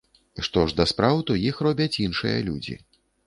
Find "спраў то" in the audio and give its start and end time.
0.91-1.37